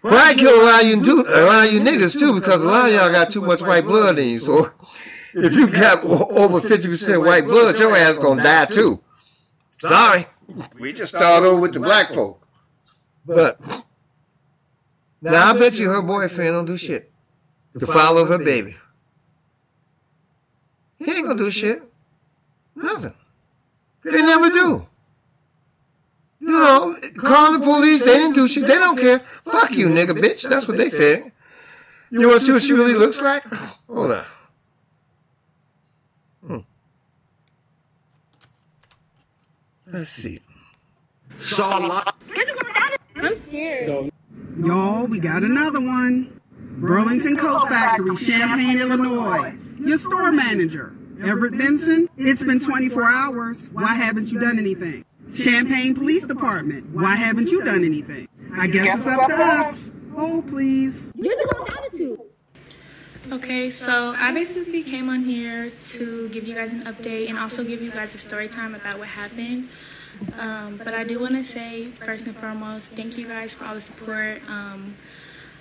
Probably 0.02 0.36
kill 0.36 0.62
a 0.62 0.64
lot 0.64 0.84
of 0.84 0.90
you, 0.90 1.02
do, 1.04 1.22
a 1.22 1.42
lot 1.46 1.68
of 1.68 1.74
you 1.74 1.80
niggas 1.80 2.18
too, 2.18 2.34
because 2.34 2.62
a 2.62 2.68
lot 2.68 2.90
of 2.90 2.96
y'all 2.96 3.12
got 3.12 3.32
too 3.32 3.42
much 3.42 3.62
white 3.62 3.86
blood 3.86 4.18
in 4.20 4.28
you. 4.28 4.40
So 4.40 4.70
if 5.34 5.56
you 5.56 5.68
got 5.68 6.04
over 6.04 6.62
50% 6.62 7.26
white 7.26 7.46
blood, 7.46 7.80
your 7.80 7.96
ass 7.96 8.18
gonna 8.18 8.44
die 8.44 8.66
too. 8.66 9.02
Sorry. 9.74 10.28
We 10.80 10.94
just 10.94 11.16
start 11.16 11.44
over 11.44 11.60
with 11.60 11.74
the 11.74 11.80
black 11.80 12.14
folk. 12.14 12.46
But 13.26 13.60
now 15.32 15.54
I 15.54 15.58
bet 15.58 15.80
you 15.80 15.90
her 15.90 16.02
boyfriend 16.02 16.54
don't 16.54 16.66
do 16.66 16.78
shit 16.78 17.12
to 17.80 17.88
follow 17.88 18.26
her 18.26 18.38
baby. 18.38 18.76
He 21.00 21.12
ain't 21.12 21.26
gonna 21.26 21.38
do 21.38 21.50
shit. 21.50 21.82
Nothing. 22.76 23.14
They 24.04 24.22
never 24.22 24.50
do. 24.50 24.88
You 26.40 26.50
know, 26.50 26.96
call 27.18 27.54
the 27.54 27.60
police. 27.60 28.04
They 28.04 28.18
didn't 28.18 28.36
do 28.36 28.48
shit. 28.48 28.68
They 28.68 28.76
don't 28.76 29.00
care. 29.00 29.20
Fuck 29.46 29.72
you, 29.72 29.88
nigga, 29.88 30.12
bitch. 30.12 30.48
That's 30.48 30.68
what 30.68 30.78
they 30.78 30.90
think. 30.90 31.32
You 32.12 32.28
want 32.28 32.42
to 32.42 32.46
see 32.46 32.52
what 32.52 32.62
she 32.62 32.74
really 32.74 32.96
looks 32.96 33.22
like? 33.22 33.44
Hold 33.88 34.12
on. 34.12 34.26
Hmm. 36.46 36.58
Let's 39.88 40.10
see. 40.10 40.40
Saw 41.36 41.80
a 41.80 41.88
lot. 41.88 42.16
I'm 43.16 43.36
scared. 43.36 43.86
So 43.86 44.10
Y'all, 44.58 45.08
we 45.08 45.20
got 45.20 45.42
another 45.44 45.82
one. 45.82 46.40
Burlington 46.52 47.38
Coat 47.38 47.68
Factory, 47.70 48.16
Champaign, 48.16 48.80
Illinois. 48.80 49.56
Your 49.80 49.98
store 49.98 50.32
manager, 50.32 50.96
Everett 51.24 51.58
Benson. 51.58 52.08
It's 52.18 52.44
been 52.44 52.60
24 52.60 53.04
hours. 53.04 53.70
Why 53.74 53.96
haven't 53.96 54.32
you 54.32 54.40
done 54.40 54.60
anything? 54.60 55.06
Champaign 55.36 55.96
Police 55.96 56.26
Department. 56.26 56.94
Why 56.94 57.16
haven't 57.16 57.50
you 57.50 57.64
done 57.64 57.84
anything? 57.84 58.28
I 58.56 58.68
guess 58.68 59.00
it's 59.00 59.08
up 59.08 59.28
to 59.28 59.36
us. 59.36 59.92
Oh, 60.16 60.44
please. 60.48 61.12
You're 61.16 61.36
the 61.36 61.52
one 61.52 61.64
with 61.64 61.72
attitude. 61.72 62.20
Okay, 63.32 63.72
so 63.72 64.14
I 64.16 64.34
basically 64.34 64.84
came 64.84 65.10
on 65.10 65.24
here 65.24 65.72
to 65.94 66.30
give 66.30 66.48
you 66.48 66.54
guys 66.54 66.74
an 66.74 66.84
update 66.84 67.30
and 67.30 67.40
also 67.40 67.64
give 67.64 67.82
you 67.82 67.90
guys 67.90 68.14
a 68.14 68.20
story 68.20 68.48
time 68.48 68.76
about 68.76 69.00
what 69.00 69.08
happened. 69.08 69.70
Um, 70.40 70.78
but 70.84 70.94
I 70.94 71.04
do 71.04 71.20
want 71.20 71.36
to 71.36 71.44
say, 71.44 71.86
first 71.88 72.26
and 72.26 72.36
foremost, 72.36 72.92
thank 72.94 73.18
you 73.18 73.28
guys 73.28 73.54
for 73.54 73.66
all 73.66 73.76
the 73.76 73.82
support. 73.82 74.42
Um, 74.48 74.96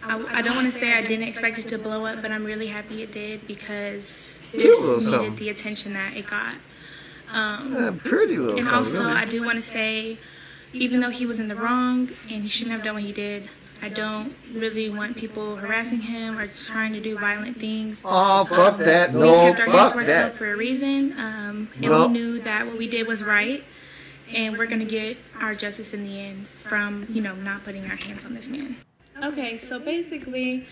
I, 0.02 0.38
I 0.38 0.42
don't 0.42 0.54
want 0.56 0.72
to 0.72 0.78
say 0.78 0.92
I 0.92 1.02
didn't 1.02 1.28
expect 1.28 1.58
it 1.58 1.68
to 1.68 1.78
blow 1.78 2.06
up, 2.06 2.22
but 2.22 2.30
I'm 2.30 2.44
really 2.44 2.68
happy 2.68 3.02
it 3.02 3.12
did 3.12 3.46
because 3.46 4.40
Cute 4.52 4.64
little 4.64 4.96
this 4.96 5.04
something. 5.04 5.22
needed 5.22 5.36
the 5.38 5.48
attention 5.50 5.92
that 5.94 6.16
it 6.16 6.26
got. 6.26 6.54
Um, 7.32 7.76
Uh, 7.76 7.92
pretty 7.92 8.36
little 8.36 8.58
and 8.58 8.68
also. 8.68 9.08
I 9.08 9.24
do 9.24 9.44
want 9.44 9.56
to 9.56 9.62
say, 9.62 10.18
even 10.72 11.00
though 11.00 11.10
he 11.10 11.24
was 11.26 11.38
in 11.40 11.48
the 11.48 11.54
wrong 11.56 12.10
and 12.30 12.42
he 12.42 12.48
shouldn't 12.48 12.72
have 12.74 12.84
done 12.84 12.94
what 12.94 13.02
he 13.04 13.12
did, 13.12 13.48
I 13.80 13.88
don't 13.88 14.34
really 14.54 14.88
want 14.90 15.16
people 15.16 15.56
harassing 15.56 16.02
him 16.02 16.38
or 16.38 16.46
trying 16.46 16.92
to 16.92 17.00
do 17.00 17.18
violent 17.18 17.58
things. 17.58 18.00
Oh, 18.04 18.44
fuck 18.44 18.78
that. 18.78 19.12
We 19.12 19.22
kept 19.22 19.60
our 19.60 19.66
hands 19.66 19.76
fuck 19.76 19.92
to 19.94 19.98
ourselves 19.98 20.06
that. 20.32 20.34
for 20.34 20.52
a 20.52 20.56
reason, 20.56 21.12
um, 21.18 21.68
and 21.74 21.80
No. 21.80 22.06
we 22.06 22.12
knew 22.12 22.40
that 22.42 22.66
what 22.66 22.76
we 22.78 22.86
did 22.86 23.06
was 23.08 23.24
right, 23.24 23.64
and 24.34 24.56
we're 24.56 24.66
gonna 24.66 24.84
get 24.84 25.16
our 25.40 25.54
justice 25.54 25.94
in 25.94 26.04
the 26.04 26.20
end 26.20 26.46
from 26.46 27.06
you 27.10 27.20
know 27.20 27.34
not 27.34 27.64
putting 27.64 27.84
our 27.84 27.96
hands 27.96 28.24
on 28.24 28.34
this 28.34 28.48
man. 28.48 28.76
Okay, 29.22 29.58
so 29.58 29.78
basically, 29.78 30.66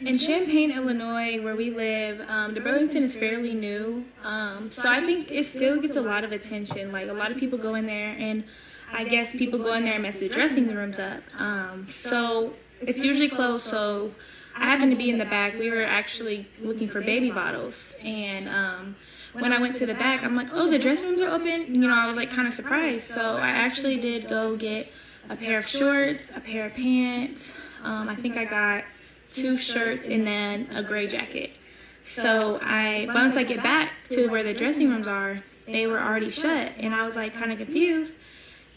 in 0.00 0.18
Champaign, 0.18 0.70
Illinois, 0.70 1.40
where 1.40 1.56
we 1.56 1.70
live, 1.70 2.20
um, 2.28 2.54
the 2.54 2.60
Burlington 2.60 3.02
is 3.02 3.16
fairly 3.16 3.54
new, 3.54 4.04
um, 4.22 4.70
so 4.70 4.88
I 4.88 5.00
think 5.00 5.30
it 5.30 5.46
still 5.46 5.80
gets 5.80 5.96
a 5.96 6.02
lot 6.02 6.24
of 6.24 6.32
attention. 6.32 6.92
Like 6.92 7.08
a 7.08 7.12
lot 7.12 7.30
of 7.30 7.38
people 7.38 7.58
go 7.58 7.74
in 7.74 7.86
there, 7.86 8.14
and 8.18 8.44
I 8.92 9.04
guess 9.04 9.32
people 9.32 9.58
go 9.58 9.72
in 9.74 9.84
there 9.84 9.94
and 9.94 10.02
mess 10.02 10.20
the 10.20 10.28
dressing 10.28 10.72
rooms 10.72 10.98
up. 10.98 11.22
Um, 11.38 11.84
so 11.84 12.52
it's 12.80 12.98
usually 12.98 13.28
closed. 13.28 13.66
So 13.66 14.12
I 14.56 14.66
happened 14.66 14.92
to 14.92 14.96
be 14.96 15.10
in 15.10 15.18
the 15.18 15.24
back. 15.24 15.58
We 15.58 15.70
were 15.70 15.84
actually 15.84 16.46
looking 16.60 16.88
for 16.88 17.00
baby 17.00 17.30
bottles, 17.30 17.94
and 18.02 18.48
um, 18.48 18.96
when 19.32 19.52
I 19.52 19.60
went 19.60 19.76
to 19.76 19.86
the 19.86 19.94
back, 19.94 20.22
I'm 20.22 20.36
like, 20.36 20.48
oh, 20.52 20.70
the 20.70 20.78
dressing 20.78 21.08
rooms 21.08 21.20
are 21.22 21.30
open. 21.30 21.74
You 21.74 21.88
know, 21.88 21.94
I 21.94 22.06
was 22.06 22.16
like 22.16 22.30
kind 22.30 22.46
of 22.46 22.54
surprised. 22.54 23.04
So 23.08 23.36
I 23.36 23.48
actually 23.48 23.98
did 23.98 24.28
go 24.28 24.56
get 24.56 24.92
a 25.28 25.36
pair 25.36 25.58
of 25.58 25.66
shorts, 25.66 26.30
a 26.34 26.40
pair 26.40 26.66
of 26.66 26.74
pants. 26.74 27.54
Um, 27.82 28.08
I 28.08 28.14
think 28.14 28.36
I 28.36 28.44
got 28.44 28.84
two 29.26 29.56
shirts 29.56 30.06
and 30.06 30.26
then 30.26 30.68
a 30.74 30.82
gray 30.82 31.06
jacket. 31.06 31.52
So 32.00 32.58
I 32.62 33.06
once 33.14 33.36
I 33.36 33.44
get 33.44 33.62
back 33.62 33.90
to 34.10 34.28
where 34.28 34.42
the 34.42 34.52
dressing 34.52 34.90
rooms 34.90 35.06
are, 35.06 35.42
they 35.66 35.86
were 35.86 36.00
already 36.00 36.30
shut, 36.30 36.72
and 36.76 36.94
I 36.94 37.04
was 37.04 37.14
like 37.16 37.32
kind 37.32 37.52
of 37.52 37.58
confused. 37.58 38.12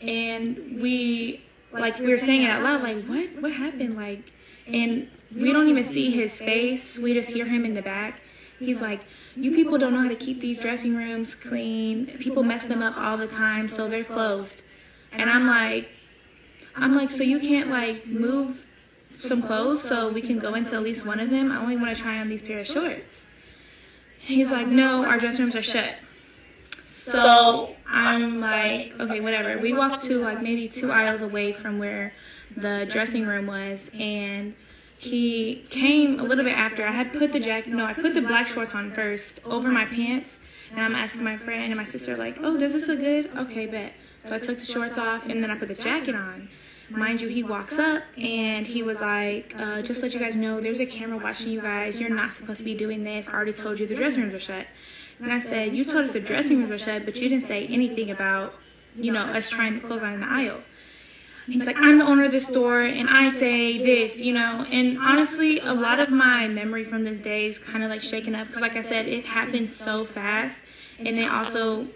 And 0.01 0.79
we 0.79 1.43
like 1.71 1.99
we 1.99 2.07
were 2.07 2.19
saying 2.19 2.43
it 2.43 2.49
out 2.49 2.61
loud, 2.61 2.83
like 2.83 3.03
what 3.05 3.41
what 3.41 3.51
happened, 3.51 3.95
like, 3.95 4.31
and 4.67 5.09
we 5.35 5.51
don't 5.51 5.67
even 5.67 5.83
see 5.83 6.11
his 6.11 6.39
face. 6.39 6.99
We 6.99 7.13
just 7.13 7.29
hear 7.29 7.45
him 7.45 7.65
in 7.65 7.73
the 7.73 7.81
back. 7.81 8.21
He's 8.59 8.81
like, 8.81 9.01
you 9.35 9.51
people 9.51 9.77
don't 9.77 9.93
know 9.93 10.03
how 10.03 10.09
to 10.09 10.15
keep 10.15 10.39
these 10.39 10.57
dressing 10.59 10.95
rooms 10.95 11.35
clean. 11.35 12.07
People 12.19 12.43
mess 12.43 12.63
them 12.63 12.81
up 12.81 12.97
all 12.97 13.17
the 13.17 13.27
time, 13.27 13.67
so 13.67 13.87
they're 13.87 14.03
closed. 14.03 14.61
And 15.11 15.29
I'm 15.29 15.47
like, 15.47 15.89
I'm 16.75 16.95
like, 16.95 17.09
so 17.09 17.23
you 17.23 17.39
can't 17.39 17.69
like 17.69 18.05
move 18.07 18.67
some 19.15 19.41
clothes 19.41 19.81
so 19.81 20.09
we 20.09 20.21
can 20.21 20.39
go 20.39 20.55
into 20.55 20.75
at 20.75 20.83
least 20.83 21.05
one 21.05 21.19
of 21.19 21.29
them. 21.29 21.51
I 21.51 21.57
only 21.57 21.77
want 21.77 21.95
to 21.95 22.01
try 22.01 22.19
on 22.19 22.29
these 22.29 22.41
pair 22.41 22.59
of 22.59 22.67
shorts. 22.67 23.25
He's 24.19 24.51
like, 24.51 24.67
no, 24.67 25.05
our 25.05 25.17
dressing 25.17 25.45
rooms 25.45 25.55
are 25.55 25.61
shut. 25.61 25.95
So 26.83 27.75
I'm 27.87 28.39
like, 28.39 28.99
okay, 28.99 29.21
whatever. 29.21 29.59
We 29.59 29.73
walked 29.73 30.03
to 30.05 30.17
like 30.17 30.41
maybe 30.41 30.67
two 30.67 30.91
aisles 30.91 31.21
away 31.21 31.51
from 31.51 31.77
where 31.77 32.13
the 32.57 32.87
dressing 32.89 33.27
room 33.27 33.47
was, 33.47 33.91
and 33.93 34.55
he 34.97 35.63
came 35.69 36.19
a 36.19 36.23
little 36.23 36.43
bit 36.43 36.55
after. 36.55 36.85
I 36.85 36.91
had 36.91 37.13
put 37.13 37.33
the 37.33 37.39
jacket, 37.39 37.73
no, 37.73 37.85
I 37.85 37.93
put 37.93 38.13
the 38.13 38.21
black 38.21 38.47
shorts 38.47 38.73
on 38.73 38.91
first 38.91 39.39
over 39.45 39.71
my 39.71 39.85
pants, 39.85 40.37
and 40.71 40.81
I'm 40.81 40.95
asking 40.95 41.23
my 41.23 41.37
friend 41.37 41.65
and 41.65 41.75
my 41.75 41.85
sister, 41.85 42.17
like, 42.17 42.37
oh, 42.41 42.57
does 42.57 42.73
this 42.73 42.87
look 42.87 42.99
good? 42.99 43.29
Okay, 43.37 43.65
bet. 43.65 43.93
So 44.25 44.35
I 44.35 44.39
took 44.39 44.57
the 44.57 44.65
shorts 44.65 44.97
off, 44.97 45.25
and 45.27 45.43
then 45.43 45.51
I 45.51 45.57
put 45.57 45.67
the 45.67 45.75
jacket 45.75 46.15
on. 46.15 46.49
Mind 46.89 47.19
you, 47.19 47.27
he 47.29 47.41
walks 47.41 47.79
up 47.79 48.03
and 48.15 48.67
he 48.67 48.83
was 48.83 49.01
like, 49.01 49.55
uh, 49.57 49.81
just 49.81 50.03
let 50.03 50.13
you 50.13 50.19
guys 50.19 50.35
know, 50.35 50.61
there's 50.61 50.79
a 50.79 50.85
camera 50.85 51.17
watching 51.17 51.49
you 51.49 51.59
guys. 51.59 51.99
You're 51.99 52.11
not 52.11 52.29
supposed 52.29 52.59
to 52.59 52.63
be 52.63 52.75
doing 52.75 53.03
this. 53.03 53.27
I 53.27 53.33
already 53.33 53.53
told 53.53 53.79
you 53.79 53.87
the 53.87 53.95
dressing 53.95 54.21
rooms 54.21 54.35
are 54.35 54.39
shut. 54.39 54.67
And 55.19 55.31
I 55.31 55.39
said, 55.39 55.75
you 55.75 55.83
told 55.83 56.05
us 56.05 56.11
the 56.11 56.19
dressing 56.19 56.59
rooms 56.59 56.71
are 56.71 56.79
shut, 56.79 57.05
but 57.05 57.15
you 57.15 57.27
didn't 57.27 57.45
say 57.45 57.65
anything 57.67 58.11
about, 58.11 58.53
you 58.95 59.11
know, 59.11 59.23
us 59.25 59.49
trying 59.49 59.79
to 59.79 59.87
close 59.87 60.03
on 60.03 60.13
in 60.13 60.19
the 60.19 60.29
aisle. 60.29 60.61
He's 61.47 61.67
like, 61.67 61.77
I'm 61.77 61.99
the 61.99 62.05
owner 62.05 62.23
of 62.23 62.31
this 62.31 62.47
store, 62.47 62.81
and 62.81 63.07
I 63.07 63.29
say 63.29 63.77
this, 63.77 64.19
you 64.19 64.33
know. 64.33 64.65
And 64.71 64.97
honestly, 64.97 65.59
a 65.59 65.73
lot 65.73 65.99
of 65.99 66.09
my 66.09 66.47
memory 66.47 66.83
from 66.83 67.03
this 67.03 67.19
day 67.19 67.45
is 67.45 67.59
kind 67.59 67.83
of 67.83 67.91
like 67.91 68.01
shaken 68.01 68.33
up 68.33 68.47
because, 68.47 68.61
like 68.61 68.75
I 68.75 68.81
said, 68.81 69.07
it 69.07 69.25
happened 69.25 69.69
so 69.69 70.05
fast, 70.05 70.57
and 70.97 71.19
it 71.19 71.29
also, 71.29 71.87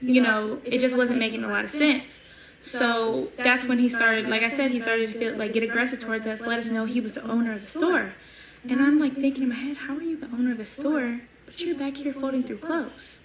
you 0.00 0.20
know, 0.20 0.60
it 0.64 0.78
just 0.80 0.96
wasn't 0.96 1.20
making 1.20 1.44
a 1.44 1.48
lot 1.48 1.64
of 1.64 1.70
sense. 1.70 2.20
So 2.62 3.28
that's 3.36 3.64
when 3.64 3.78
he 3.78 3.88
started, 3.88 4.28
like 4.28 4.42
I 4.42 4.48
said, 4.48 4.72
he 4.72 4.80
started 4.80 5.12
to 5.12 5.18
feel 5.18 5.36
like 5.36 5.52
get 5.52 5.62
aggressive 5.62 6.00
towards 6.00 6.26
us, 6.26 6.40
let 6.40 6.58
us 6.58 6.68
know 6.68 6.84
he 6.84 7.00
was 7.00 7.14
the 7.14 7.22
owner 7.22 7.52
of 7.52 7.62
the 7.62 7.78
store. 7.78 8.14
And 8.68 8.80
I'm 8.82 8.98
like 8.98 9.14
thinking 9.14 9.44
in 9.44 9.50
my 9.50 9.54
head, 9.54 9.76
how 9.76 9.96
are 9.96 10.02
you 10.02 10.16
the 10.16 10.26
owner 10.26 10.50
of 10.50 10.58
the 10.58 10.64
store, 10.64 11.20
but 11.44 11.60
you're 11.60 11.76
back 11.76 11.98
here 11.98 12.12
folding 12.12 12.42
through 12.42 12.58
clothes? 12.58 13.18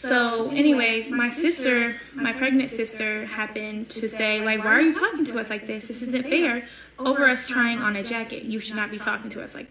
So, 0.00 0.48
anyways, 0.48 1.10
my 1.10 1.28
sister, 1.28 2.00
my 2.14 2.32
pregnant 2.32 2.70
sister, 2.70 3.26
happened 3.26 3.90
to 3.90 4.08
say, 4.08 4.40
like, 4.42 4.64
why 4.64 4.72
are 4.72 4.80
you 4.80 4.94
talking 4.94 5.26
to 5.26 5.38
us 5.38 5.50
like 5.50 5.66
this? 5.66 5.88
This 5.88 6.00
isn't 6.00 6.26
fair. 6.26 6.66
Over 6.98 7.28
us 7.28 7.44
trying 7.44 7.80
on 7.80 7.96
a 7.96 8.02
jacket, 8.02 8.44
you 8.44 8.60
should 8.60 8.76
not 8.76 8.90
be 8.90 8.96
talking 8.96 9.28
to 9.28 9.42
us 9.42 9.54
like. 9.54 9.70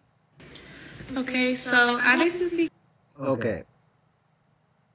Okay, 1.17 1.55
so 1.55 1.98
I 2.00 2.15
basically 2.17 2.69
Okay. 3.19 3.63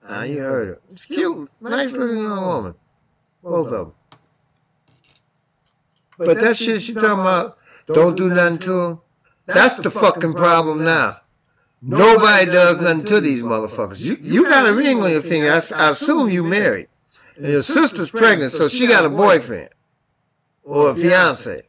Ah, 0.08 0.22
you 0.22 0.38
heard 0.38 0.68
her. 0.68 0.80
It's 0.88 1.06
cute. 1.06 1.50
Nice 1.60 1.92
looking 1.94 2.22
woman. 2.22 2.74
Both 3.42 3.72
of 3.72 3.72
them. 3.72 3.92
But 6.16 6.38
that 6.38 6.56
shit 6.56 6.80
she 6.80 6.94
talking 6.94 7.10
about, 7.10 7.58
don't 7.86 8.16
do 8.16 8.28
nothing 8.28 8.58
to 8.60 8.70
them, 8.70 9.00
that's 9.46 9.78
the 9.78 9.90
fucking 9.90 10.34
problem 10.34 10.84
now. 10.84 11.16
Nobody 11.86 12.46
does 12.46 12.80
nothing 12.80 13.04
to 13.04 13.20
these 13.20 13.42
motherfuckers. 13.42 14.00
You, 14.00 14.16
you 14.20 14.44
got 14.44 14.68
a 14.68 14.72
ring 14.72 15.02
on 15.02 15.10
your 15.10 15.20
finger. 15.20 15.50
I, 15.50 15.56
I 15.76 15.90
assume 15.90 16.30
you 16.30 16.42
married. 16.42 16.88
And 17.36 17.46
your 17.46 17.62
sister's 17.62 18.10
pregnant, 18.10 18.52
so 18.52 18.68
she 18.68 18.86
got 18.86 19.04
a 19.04 19.10
boyfriend. 19.10 19.68
Or 20.62 20.90
a 20.90 20.94
fiance. 20.94 21.60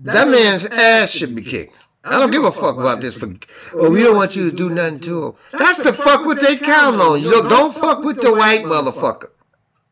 That 0.00 0.28
man's 0.28 0.64
ass 0.64 1.12
should 1.12 1.34
be 1.34 1.42
kicked. 1.42 1.76
I 2.04 2.18
don't 2.18 2.30
give 2.30 2.44
a 2.44 2.50
fuck 2.50 2.76
about 2.76 3.00
this. 3.00 3.16
For, 3.16 3.28
well, 3.74 3.90
we 3.90 4.02
don't 4.02 4.16
want 4.16 4.34
you 4.34 4.50
to 4.50 4.56
do 4.56 4.70
nothing 4.70 5.00
to 5.00 5.26
him. 5.26 5.32
That's 5.52 5.82
the 5.82 5.92
fuck 5.92 6.24
what 6.24 6.40
they 6.40 6.56
count 6.56 7.00
on. 7.00 7.20
You 7.20 7.30
don't, 7.30 7.48
don't 7.48 7.74
fuck 7.74 8.02
with 8.02 8.20
the 8.20 8.32
white 8.32 8.62
motherfucker. 8.62 9.30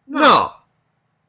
No. 0.08 0.50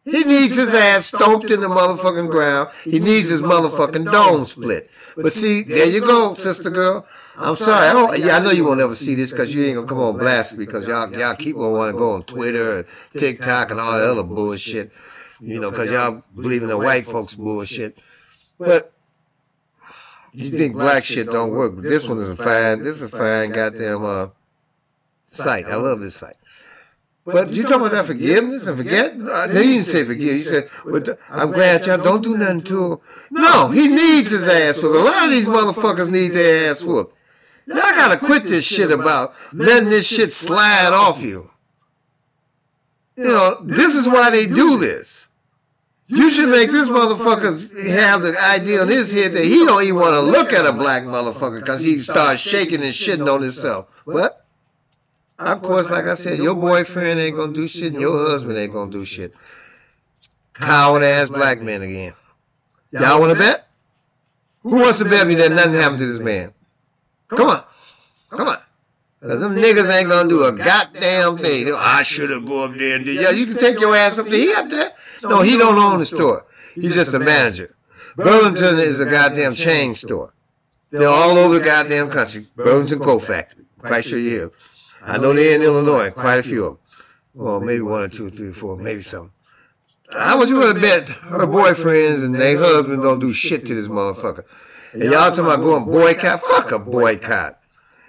He 0.09 0.23
needs 0.23 0.55
his 0.55 0.73
ass 0.73 1.07
stomped 1.07 1.51
in 1.51 1.59
the 1.59 1.67
motherfucking 1.67 2.29
ground. 2.29 2.69
He 2.83 2.99
needs 2.99 3.29
his 3.29 3.41
motherfucking 3.41 4.09
dome 4.11 4.45
split. 4.45 4.89
But 5.15 5.33
see, 5.33 5.63
there 5.63 5.87
you 5.87 6.01
go, 6.01 6.33
sister 6.33 6.69
girl. 6.69 7.05
I'm 7.35 7.55
sorry. 7.55 7.87
I 7.87 7.93
don't. 7.93 8.17
Yeah, 8.17 8.37
I 8.37 8.39
know 8.39 8.51
you 8.51 8.63
won't 8.63 8.79
ever 8.81 8.95
see 8.95 9.15
this 9.15 9.31
because 9.31 9.53
you 9.53 9.65
ain't 9.65 9.75
gonna 9.75 9.87
come 9.87 9.99
on 9.99 10.17
blast 10.17 10.57
because 10.57 10.87
y'all 10.87 11.11
y'all 11.15 11.35
keep 11.35 11.57
on 11.57 11.71
want 11.71 11.91
to 11.91 11.97
go 11.97 12.11
on 12.11 12.23
Twitter 12.23 12.79
and 12.79 12.87
TikTok 13.11 13.71
and 13.71 13.79
all 13.79 13.99
that 13.99 14.09
other 14.09 14.23
bullshit. 14.23 14.91
You 15.39 15.59
know, 15.59 15.69
because 15.69 15.91
y'all 15.91 16.23
believe 16.35 16.63
in 16.63 16.69
the 16.69 16.77
white 16.77 17.05
folks 17.05 17.35
bullshit. 17.35 17.97
But 18.57 18.91
you 20.33 20.49
think 20.49 20.73
black 20.73 21.03
shit 21.03 21.27
don't 21.27 21.51
work, 21.51 21.75
but 21.75 21.83
this 21.83 22.07
one 22.07 22.19
is 22.19 22.29
a 22.29 22.35
fine. 22.35 22.83
This 22.83 23.01
is 23.01 23.13
a 23.13 23.17
fine 23.17 23.51
goddamn 23.51 24.03
uh, 24.05 24.27
site. 25.27 25.65
I 25.65 25.75
love 25.75 25.99
this 25.99 26.15
site. 26.15 26.37
But 27.33 27.51
you 27.51 27.63
talking 27.63 27.81
about 27.81 27.91
that 27.91 28.05
forgiveness 28.05 28.67
and 28.67 28.77
forget? 28.77 29.11
Uh, 29.11 29.47
no, 29.47 29.59
you 29.59 29.73
didn't 29.73 29.83
say 29.83 30.05
forgive. 30.05 30.37
You 30.37 30.43
said, 30.43 30.69
but 30.85 31.19
I'm 31.29 31.51
glad 31.51 31.85
y'all 31.85 31.97
don't 31.97 32.23
do 32.23 32.37
nothing 32.37 32.61
to 32.61 32.93
him. 32.93 32.99
No, 33.31 33.67
he 33.67 33.89
needs 33.89 34.29
his 34.29 34.47
ass 34.47 34.81
whooped. 34.81 34.95
A 34.95 34.99
lot 34.99 35.25
of 35.25 35.31
these 35.31 35.47
motherfuckers 35.47 36.09
need 36.09 36.29
their 36.29 36.71
ass 36.71 36.81
whooped. 36.81 37.13
Y'all 37.65 37.75
gotta 37.75 38.17
quit 38.17 38.43
this 38.43 38.65
shit 38.65 38.91
about 38.91 39.35
letting 39.51 39.89
this 39.89 40.07
shit 40.07 40.29
slide 40.29 40.93
off 40.93 41.21
you. 41.21 41.49
you 43.17 43.25
know, 43.25 43.55
this 43.61 43.95
is 43.95 44.07
why 44.07 44.29
they 44.29 44.47
do 44.47 44.77
this. 44.77 45.27
You 46.05 46.29
should 46.29 46.47
make 46.47 46.71
this 46.71 46.87
motherfucker 46.87 47.89
have 47.89 48.21
the 48.21 48.41
idea 48.41 48.83
in 48.83 48.87
his 48.87 49.11
head 49.11 49.33
that 49.33 49.43
he 49.43 49.65
don't 49.65 49.83
even 49.83 49.97
want 49.97 50.13
to 50.13 50.21
look 50.21 50.53
at 50.53 50.65
a 50.65 50.71
black 50.71 51.03
motherfucker 51.03 51.59
because 51.59 51.83
he 51.83 51.97
starts 51.97 52.39
shaking 52.39 52.75
and 52.75 52.93
shitting 52.93 53.27
on 53.27 53.41
himself. 53.41 53.87
But, 54.05 54.46
of 55.39 55.61
course, 55.61 55.89
like 55.89 56.05
I 56.05 56.15
said, 56.15 56.39
your 56.39 56.55
boyfriend 56.55 57.19
ain't 57.19 57.35
gonna 57.35 57.53
do 57.53 57.67
shit 57.67 57.93
and 57.93 58.01
your 58.01 58.17
husband 58.29 58.57
ain't 58.57 58.73
gonna 58.73 58.91
do 58.91 59.05
shit. 59.05 59.33
Coward 60.53 61.03
ass 61.03 61.29
black 61.29 61.61
men 61.61 61.81
again. 61.83 62.13
Y'all 62.91 63.19
want 63.19 63.33
to 63.33 63.37
bet? 63.37 63.67
Who 64.63 64.77
wants 64.77 64.99
to 64.99 65.05
bet 65.05 65.27
me 65.27 65.35
that 65.35 65.51
nothing 65.51 65.73
happened 65.73 65.99
to 65.99 66.07
this 66.07 66.19
man? 66.19 66.53
Come 67.27 67.41
on. 67.41 67.63
Come 68.29 68.47
on. 68.47 68.57
Cause 69.21 69.41
them 69.41 69.55
niggas 69.55 69.95
ain't 69.97 70.09
gonna 70.09 70.29
do 70.29 70.43
a 70.43 70.51
goddamn 70.53 71.37
thing. 71.37 71.67
Oh, 71.69 71.77
I 71.77 72.03
should 72.03 72.29
have 72.29 72.45
go 72.45 72.65
up 72.65 72.75
there 72.75 72.95
and 72.95 73.05
do. 73.05 73.11
Yeah, 73.11 73.31
you 73.31 73.45
can 73.47 73.57
take 73.57 73.79
your 73.79 73.95
ass 73.95 74.19
up 74.19 74.27
there. 74.27 74.39
He 74.39 74.53
up 74.53 74.69
there. 74.69 74.91
No, 75.23 75.41
he 75.41 75.57
don't 75.57 75.77
own 75.77 75.99
the 75.99 76.05
store. 76.05 76.45
He's 76.75 76.93
just 76.93 77.13
a 77.13 77.19
manager. 77.19 77.75
Burlington 78.15 78.77
is 78.77 78.99
a 78.99 79.05
goddamn 79.05 79.53
chain 79.53 79.95
store. 79.95 80.33
They're 80.91 81.07
all 81.07 81.37
over 81.37 81.57
the 81.59 81.65
goddamn 81.65 82.09
country. 82.09 82.45
Burlington 82.55 82.99
Coat 82.99 83.19
Factory. 83.19 83.65
Quite 83.79 84.05
sure 84.05 84.19
you 84.19 84.29
hear. 84.29 84.51
I 85.07 85.17
know 85.17 85.33
they're 85.33 85.55
in 85.55 85.61
Illinois. 85.61 86.11
Quite 86.11 86.39
a 86.39 86.43
few 86.43 86.65
of 86.65 86.73
them. 86.73 86.79
Well, 87.33 87.61
maybe 87.61 87.81
one 87.81 88.01
or 88.01 88.09
two, 88.09 88.29
three, 88.29 88.51
four, 88.51 88.77
maybe 88.77 89.01
some. 89.01 89.31
How 90.11 90.37
much 90.37 90.49
you 90.49 90.73
to 90.73 90.79
bet 90.79 91.07
her 91.07 91.45
boyfriends 91.47 92.23
and 92.23 92.35
their 92.35 92.57
husbands 92.57 93.03
don't 93.03 93.19
do 93.19 93.33
shit 93.33 93.65
to 93.65 93.75
this 93.75 93.87
motherfucker? 93.87 94.43
And 94.93 95.03
y'all 95.03 95.29
talking 95.29 95.45
about 95.45 95.59
going 95.59 95.85
boycott? 95.85 96.41
Fuck 96.41 96.71
a 96.71 96.79
boycott. 96.79 97.59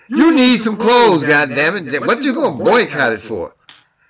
You 0.09 0.35
need 0.35 0.59
some 0.59 0.77
clothes, 0.77 1.25
goddammit. 1.25 2.07
What 2.07 2.23
you 2.23 2.35
gonna 2.35 2.57
boycott 2.57 3.13
it 3.13 3.21
for? 3.21 3.55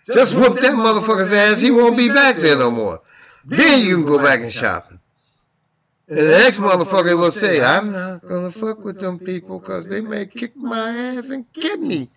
Just 0.06 0.36
whoop 0.36 0.56
that 0.56 0.72
motherfucker's 0.72 1.32
ass. 1.32 1.60
He 1.60 1.70
won't 1.70 1.96
be 1.96 2.08
back 2.08 2.36
there 2.36 2.56
no 2.56 2.70
more. 2.70 3.00
Then 3.44 3.84
you 3.84 3.96
can 3.96 4.06
go 4.06 4.18
back 4.18 4.40
and 4.40 4.52
shopping. 4.52 5.00
And 6.08 6.18
the 6.18 6.24
next 6.24 6.58
motherfucker 6.58 7.18
will 7.18 7.30
say, 7.30 7.62
I'm 7.62 7.92
not 7.92 8.22
gonna 8.26 8.52
fuck 8.52 8.84
with 8.84 9.00
them 9.00 9.18
people 9.18 9.58
because 9.58 9.86
they 9.86 10.00
may 10.00 10.26
kick 10.26 10.56
my 10.56 10.90
ass 10.90 11.30
and 11.30 11.50
kill 11.52 11.78
me. 11.78 12.08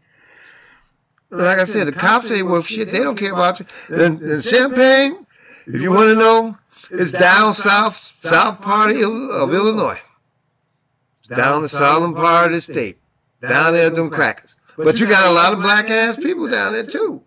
Like 1.32 1.60
I 1.60 1.64
said, 1.64 1.88
the 1.88 1.94
cops 1.94 2.30
ain't 2.30 2.48
worth 2.48 2.68
shit. 2.68 2.90
They 2.92 3.00
don't 3.00 3.18
care 3.18 3.32
about 3.32 3.60
you. 3.60 3.66
And, 3.88 4.22
and 4.22 4.44
Champaign, 4.44 5.26
if 5.66 5.82
you 5.82 5.92
want 5.92 6.10
to 6.10 6.16
know, 6.16 6.58
it's 6.90 7.14
down 7.14 7.54
south, 7.54 7.96
south 7.96 8.62
part 8.62 8.92
of, 8.92 8.98
Illinois. 8.98 10.00
It's 11.20 11.30
down 11.30 11.62
the 11.62 11.70
southern 11.70 12.14
part 12.14 12.48
of 12.48 12.52
the 12.54 12.62
state. 12.62 12.98
Down 13.42 13.74
there 13.74 13.90
doing 13.90 14.10
crackers. 14.10 14.58
But 14.76 15.00
you 15.00 15.08
got 15.08 15.30
a 15.30 15.34
lot 15.34 15.54
of 15.54 15.60
black 15.60 15.90
ass 15.90 16.18
people 16.18 16.50
down 16.50 16.74
there 16.74 16.86
too. 16.86 17.24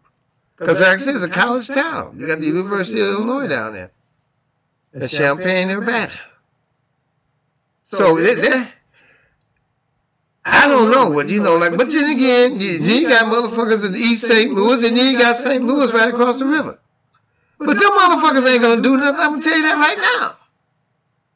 Because 0.56 0.80
like 0.80 0.90
I 0.90 0.96
said, 0.99 1.14
it's 1.14 1.25
a 1.25 1.28
college 1.28 1.68
town. 1.68 2.16
You 2.18 2.26
got 2.26 2.40
the 2.40 2.46
University 2.46 3.00
of 3.00 3.06
Illinois 3.06 3.49
down 3.49 3.73
there. 3.73 3.90
And 4.92 5.08
Champaign, 5.08 5.70
Urbana. 5.70 6.12
So 7.84 8.18
it, 8.18 8.37
that, 8.42 8.74
I 10.47 10.69
don't 10.69 10.91
know, 10.91 11.13
but 11.13 11.29
you 11.29 11.43
know, 11.43 11.57
like, 11.57 11.77
but 11.77 11.91
then 11.91 12.11
again, 12.17 12.61
you, 12.61 12.79
you 12.83 13.09
got 13.09 13.33
motherfuckers 13.33 13.87
in 13.87 13.95
East 13.95 14.27
St. 14.29 14.53
Louis, 14.53 14.87
and 14.87 14.97
then 14.97 15.13
you 15.13 15.19
got 15.19 15.37
St. 15.37 15.65
Louis 15.65 15.93
right 15.93 16.13
across 16.13 16.39
the 16.39 16.47
river. 16.47 16.79
But 17.59 17.75
them 17.75 17.91
motherfuckers 17.93 18.51
ain't 18.53 18.63
gonna 18.63 18.83
do 18.83 18.97
nothing. 18.97 19.21
I'm 19.21 19.33
gonna 19.33 19.43
tell 19.43 19.57
you 19.57 19.63
that 19.63 19.77
right 19.77 19.99
now. 19.99 20.37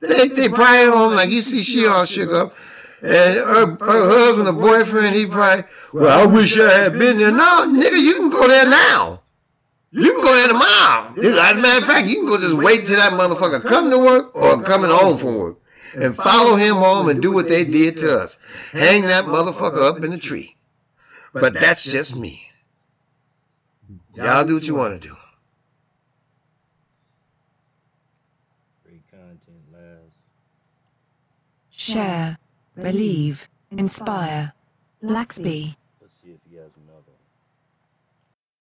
They 0.00 0.28
they 0.28 0.48
probably 0.48 0.96
home 0.96 1.14
like 1.14 1.30
you 1.30 1.40
see 1.40 1.60
she 1.60 1.86
all 1.86 2.04
shook 2.04 2.30
up, 2.30 2.54
and 3.02 3.34
her, 3.34 3.66
her 3.66 4.08
husband 4.08 4.48
or 4.48 4.52
boyfriend 4.52 5.16
he 5.16 5.26
probably 5.26 5.64
well 5.92 6.20
I 6.20 6.32
wish 6.32 6.58
I 6.58 6.72
had 6.84 6.98
been 6.98 7.18
there. 7.18 7.32
No, 7.32 7.66
nigga, 7.68 8.00
you 8.00 8.14
can 8.14 8.30
go 8.30 8.46
there 8.46 8.66
now. 8.66 9.20
You 9.90 10.12
can 10.12 10.22
go 10.22 10.34
there 10.34 10.48
tomorrow. 10.48 11.14
As 11.16 11.56
a 11.56 11.60
matter 11.60 11.80
of 11.80 11.86
fact, 11.86 12.08
you 12.08 12.16
can 12.16 12.26
go 12.26 12.38
just 12.38 12.56
wait 12.58 12.86
till 12.86 12.96
that 12.96 13.12
motherfucker 13.12 13.64
come 13.64 13.90
to 13.90 13.98
work 13.98 14.36
or 14.36 14.62
coming 14.62 14.90
home 14.90 15.16
from 15.16 15.36
work, 15.36 15.56
and 15.94 16.14
follow 16.16 16.56
him 16.56 16.76
home 16.76 17.08
and 17.08 17.22
do 17.22 17.32
what 17.32 17.48
they 17.48 17.64
did 17.64 17.98
to 17.98 18.20
us. 18.20 18.38
Hang 18.72 19.02
that 19.02 19.24
motherfucker 19.24 19.82
up 19.82 20.02
in 20.02 20.10
the 20.10 20.18
tree. 20.18 20.56
But 21.32 21.54
that's 21.54 21.84
just 21.84 22.16
me. 22.16 22.48
Y'all 24.14 24.44
do 24.44 24.54
what 24.54 24.66
you 24.66 24.74
want 24.74 25.00
to 25.00 25.08
do. 25.08 25.14
Great 28.84 29.08
content, 29.10 29.62
Laz. 29.72 30.10
Share, 31.70 32.38
believe, 32.74 33.48
inspire. 33.70 34.52
Laxby. 35.02 35.76